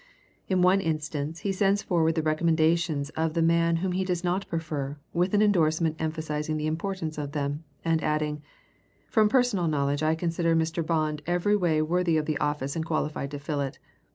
In 0.47 0.63
one 0.63 0.81
instance 0.81 1.41
he 1.41 1.51
sends 1.51 1.83
forward 1.83 2.15
the 2.15 2.23
recommendations 2.23 3.11
of 3.11 3.35
the 3.35 3.41
man 3.43 3.75
whom 3.85 3.91
he 3.91 4.03
does 4.03 4.23
not 4.23 4.47
prefer, 4.49 4.97
with 5.13 5.35
an 5.35 5.43
indorsement 5.43 5.95
emphasizing 5.99 6.57
the 6.57 6.65
importance 6.65 7.19
of 7.19 7.33
them, 7.33 7.65
and 7.85 8.03
adding: 8.03 8.41
"From 9.11 9.29
personal 9.29 9.67
knowledge 9.67 10.01
I 10.01 10.15
consider 10.15 10.55
Mr. 10.55 10.83
Bond 10.83 11.21
every 11.27 11.55
way 11.55 11.83
worthy 11.83 12.17
of 12.17 12.25
the 12.25 12.39
office 12.39 12.75
and 12.75 12.83
qualified 12.83 13.29
to 13.29 13.37
fill 13.37 13.61
it. 13.61 13.77